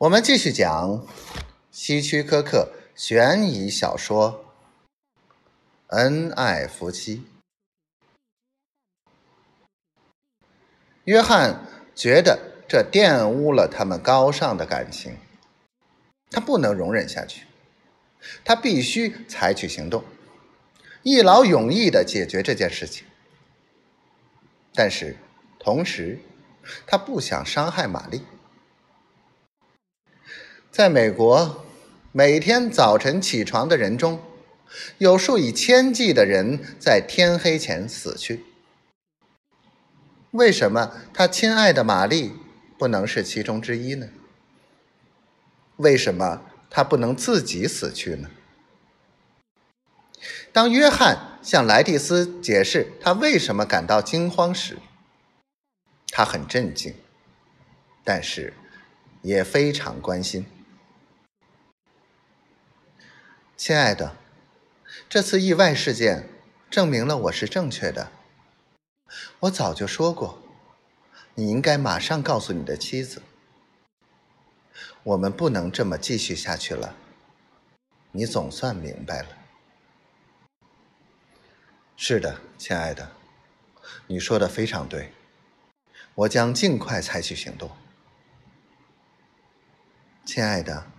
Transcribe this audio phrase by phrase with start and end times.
[0.00, 1.06] 我们继续讲
[1.70, 4.46] 希区柯克悬疑小说
[5.94, 7.18] 《恩爱夫妻》。
[11.04, 15.18] 约翰觉得这玷污了他们高尚的感情，
[16.30, 17.46] 他不能容忍下去，
[18.42, 20.02] 他必须采取行动，
[21.02, 23.06] 一劳永逸的解决这件事情。
[24.72, 25.18] 但是，
[25.58, 26.18] 同时，
[26.86, 28.22] 他不想伤害玛丽。
[30.70, 31.64] 在美国，
[32.12, 34.22] 每天早晨起床的人中，
[34.98, 38.44] 有数以千计的人在天黑前死去。
[40.30, 42.32] 为什么他亲爱的玛丽
[42.78, 44.10] 不能是其中之一呢？
[45.78, 48.30] 为什么他不能自己死去呢？
[50.52, 54.78] 当约翰向莱蒂斯解释他为什么感到惊慌时，
[56.12, 56.94] 他很震惊，
[58.04, 58.54] 但是
[59.22, 60.46] 也非常关心。
[63.60, 64.16] 亲爱的，
[65.06, 66.26] 这次意外事件
[66.70, 68.10] 证明了我是正确的。
[69.40, 70.42] 我早就说过，
[71.34, 73.20] 你应该马上告诉你的妻子。
[75.02, 76.96] 我们不能这么继续下去了。
[78.12, 79.28] 你总算明白了。
[81.98, 83.10] 是的，亲爱的，
[84.06, 85.12] 你说的非常对。
[86.14, 87.70] 我将尽快采取行动。
[90.24, 90.92] 亲爱的。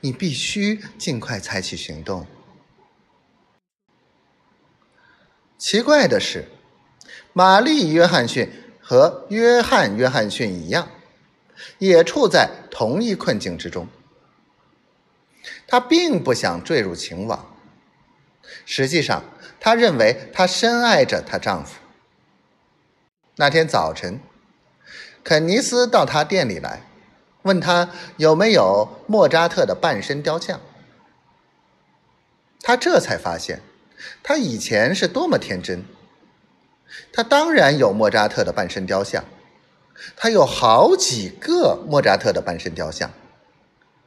[0.00, 2.26] 你必须尽快采取行动。
[5.56, 6.48] 奇怪的是，
[7.32, 8.50] 玛丽·约翰逊
[8.80, 10.88] 和约翰·约翰逊一样，
[11.78, 13.86] 也处在同一困境之中。
[15.66, 17.56] 她并不想坠入情网，
[18.66, 19.24] 实际上，
[19.60, 21.80] 她认为她深爱着她丈夫。
[23.36, 24.20] 那天早晨，
[25.24, 26.82] 肯尼斯到她店里来。
[27.42, 30.60] 问他有没有莫扎特的半身雕像，
[32.62, 33.60] 他这才发现，
[34.22, 35.84] 他以前是多么天真。
[37.12, 39.24] 他当然有莫扎特的半身雕像，
[40.16, 43.10] 他有好几个莫扎特的半身雕像，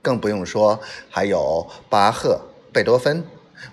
[0.00, 0.80] 更不用说
[1.10, 2.40] 还有巴赫、
[2.72, 3.24] 贝多芬、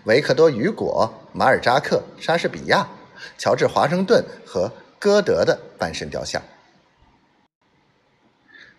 [0.06, 2.88] 维克多·雨果、马尔扎克、莎士比亚、
[3.38, 6.42] 乔治·华盛顿和歌德的半身雕像。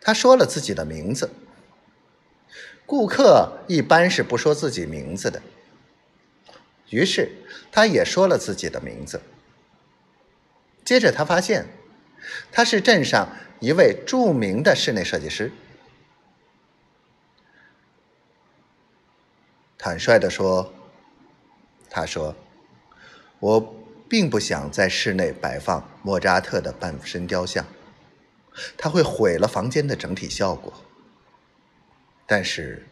[0.06, 1.28] 他说了自己的名字。
[2.86, 5.42] 顾客一般是不说自己名字的，
[6.90, 7.28] 于是
[7.72, 9.20] 他也说了自己的名字。
[10.84, 11.66] 接着他发现，
[12.52, 15.50] 他是镇上一位著名的室内设计师。
[19.76, 20.72] 坦率的说，
[21.90, 22.32] 他说
[23.40, 23.74] ：“我
[24.08, 27.66] 并不想在室内摆放莫扎特的半身雕像。”
[28.76, 30.72] 它会毁了房间的整体效果，
[32.26, 32.86] 但是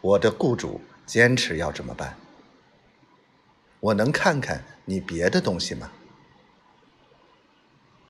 [0.00, 2.16] 我的雇主坚持要这么办。
[3.80, 5.90] 我能看看你别的东西吗？